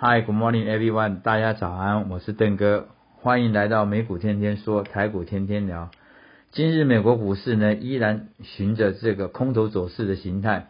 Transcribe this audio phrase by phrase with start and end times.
[0.00, 1.22] Hi, good morning, everyone.
[1.22, 5.90] 大家早安，我是邓哥，欢迎来到美股天天说，台股天天聊。
[6.52, 10.68] 今日美国股市呢，依然循着这个空头走势的形态，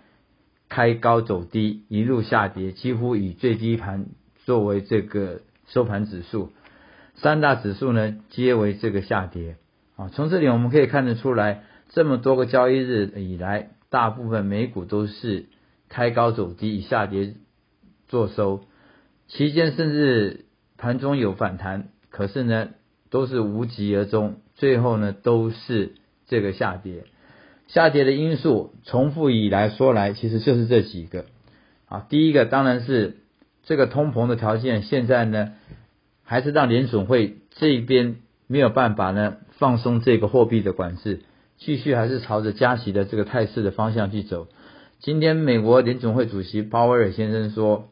[0.70, 4.06] 开高走低，一路下跌，几乎以最低盘
[4.46, 6.50] 作为这个收盘指数。
[7.16, 9.56] 三大指数呢，皆为这个下跌。
[9.96, 15.44] 啊，从这里我们可以看得出来，这么多个交易日以来，大部分美股都是
[15.90, 17.34] 开高走低，以下跌
[18.08, 18.62] 做收。
[19.28, 22.70] 期间甚至盘中有反弹，可是呢，
[23.10, 25.92] 都是无疾而终，最后呢，都是
[26.26, 27.04] 这个下跌。
[27.66, 31.26] 下跌的因素，重复以来说来，其实就是这几个。
[31.86, 33.18] 啊，第一个当然是
[33.62, 35.52] 这个通膨的条件，现在呢，
[36.24, 39.36] 还是让联总会这边没有办法呢。
[39.58, 41.22] 放松这个货币的管制，
[41.56, 44.46] 继续还是朝着加息的这个态势的方向去走。
[45.00, 47.88] 今天美国联总会主席鲍威尔先生说，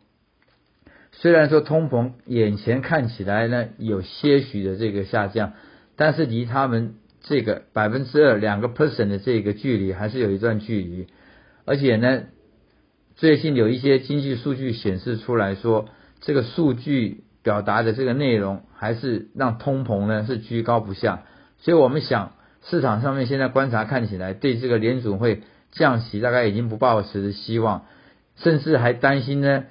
[1.18, 5.54] 虽然说通膨眼前看起来呢有些许的这个下降，
[5.96, 11.06] 但是离他们这个百分之二两个 percent 的这个距离还是有一段距离。
[11.64, 12.24] 而且呢，
[13.14, 15.88] 最近有一些经济数据显示出来说，
[16.20, 21.22] 这个数据表达的这个内容还是让通膨呢是居高不下。
[21.58, 27.86] 所以我们想，市场上面现在观察看起来，对这个联储会降息大概已经不抱持希望，
[28.36, 29.64] 甚至还担心呢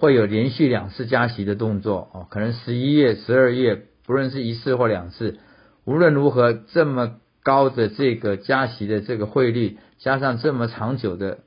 [0.00, 5.38] 会有连续两次加息的动作哦，可能十一月、十二月，不论是一次或两次，
[5.84, 11.40] 无论如何这么高的这个加息的这个汇率，加上这么长久的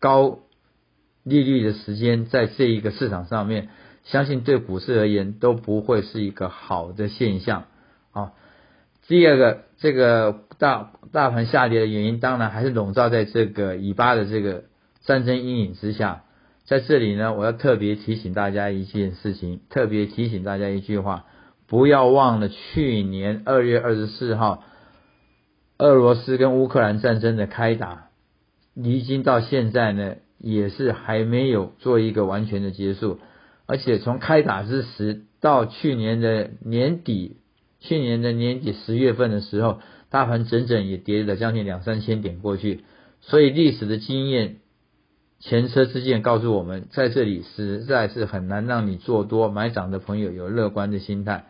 [0.00, 0.40] 高
[1.22, 3.68] 利率的时间，在这一个市场上面，
[4.02, 7.66] 相信对股市而言都不会是一个好的现象
[8.10, 8.32] 啊。
[9.06, 14.64] 第二个，这个大大盘下跌的原因，当然还是笼罩在这个以巴的这个
[15.02, 16.24] 战争阴影之下。
[16.70, 21.24] 在这里呢，我要特别提醒大家一件事情，特别提醒大家一句话：
[21.66, 24.62] 不要忘了去年二月二十四号，
[25.78, 28.10] 俄罗斯跟乌克兰战争的开打，
[28.72, 33.18] 离经到现在呢，也是还没有做一个完全的结束。
[33.66, 37.38] 而且从开打之时到去年的年底。
[37.80, 42.84] 去年的年底十月份的时候，大盘整整也跌了将近两三千点过去，
[43.22, 44.58] 所以历史的经验、
[45.40, 51.46] 前车之鉴告诉我们，在这里实在是很难让你做多买涨的朋友有乐观的心态。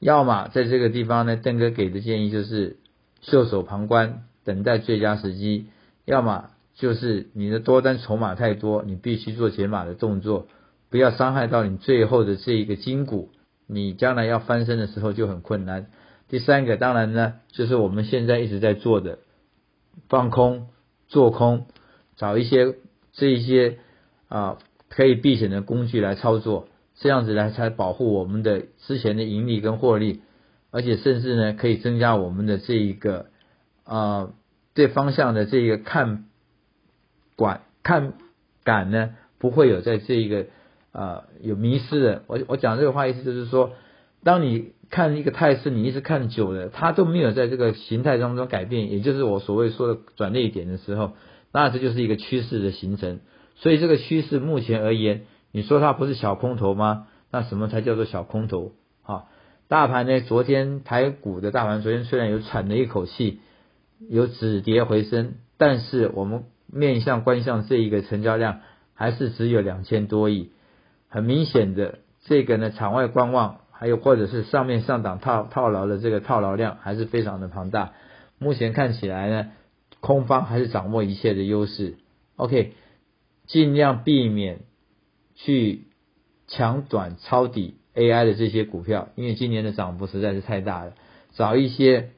[0.00, 2.78] 要么在这个地方呢，邓哥给的建议就是
[3.20, 5.66] 袖手旁观，等待最佳时机；
[6.04, 10.48] 要么就是你的多单筹码太多，你必须做解码的动作，
[10.90, 13.30] 不要伤害到你最后的这一个筋骨。
[13.66, 15.86] 你将来要翻身的时候就很困难。
[16.28, 19.18] 第三个，当然呢，就是我们现在一直在做的，
[20.08, 20.68] 放空、
[21.06, 21.66] 做空，
[22.16, 22.74] 找一些
[23.14, 23.78] 这一些
[24.28, 24.58] 啊
[24.88, 30.20] 可以避险的工具来操作，这样子来才保护我们的之前的盈利跟获利，
[30.70, 33.26] 而且甚至呢可以增加我们的这一个
[33.84, 34.30] 啊
[34.74, 36.26] 对方向的这个看
[37.36, 38.12] 管看
[38.62, 40.46] 感呢，不会有在这一个。
[40.96, 42.22] 啊，有迷失的。
[42.28, 43.72] 我我讲这个话意思就是说，
[44.22, 51.14] 当你看一个态势，你一直看久了，它都没有在这个形态当中改变，也就是我所谓说的转捩点的时候，
[51.54, 53.20] 那这就是一个趋势的形成。
[53.54, 55.22] 所以这个趋势目前而言，
[55.52, 57.06] 你说它不是小空头吗？
[57.30, 58.72] 那什么才叫做小空头？
[59.04, 59.26] 啊，
[59.68, 60.20] 大盘呢？
[60.20, 63.38] 昨天台股的大盘昨天虽然有喘了一口气，
[64.10, 68.60] 有止跌回升，但是我们面向观向这一个成交量
[68.94, 70.50] 还是只有两千多亿。
[71.08, 77.92] 很明显的，这个呢，场外观望，还有或者是上面上档套套牢的这个套牢量还是非常的庞大。
[78.38, 79.52] 目前看起来呢，
[80.04, 81.96] 空方还是掌握一切的优势。
[82.36, 82.74] OK，
[83.46, 84.60] 尽量避免
[85.34, 85.84] 去
[86.46, 90.92] 抢短抄底 AI 的这些股票，因为今年的涨幅实在是太大了。
[91.32, 92.10] 找一些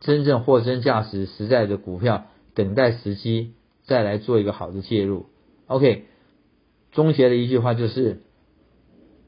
[0.00, 3.54] 真正货真价实、实在的股票，等待时机
[3.84, 5.26] 再来做一个好的介入。
[5.66, 6.04] OK。
[6.90, 8.22] 终结的一句话就是，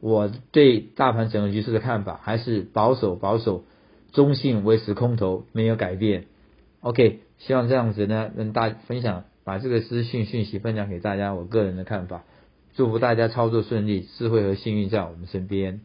[0.00, 3.64] 我对大盘整个局势的看法还是保守、保守、
[4.12, 6.24] 中性、维持空头，没有改变。
[6.80, 12.22] OK，希望这样子呢，跟大分享，把这个资讯讯息分享给大家，我个人的看法。
[12.74, 15.80] 祝福大家操作顺利，智慧和幸运在我们身边。